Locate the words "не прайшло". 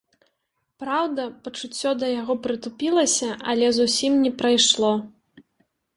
4.25-4.91